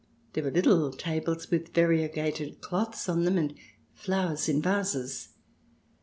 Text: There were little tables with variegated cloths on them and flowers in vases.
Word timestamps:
There 0.33 0.43
were 0.43 0.49
little 0.49 0.91
tables 0.91 1.51
with 1.51 1.75
variegated 1.75 2.59
cloths 2.59 3.07
on 3.07 3.23
them 3.23 3.37
and 3.37 3.53
flowers 3.93 4.49
in 4.49 4.59
vases. 4.59 5.35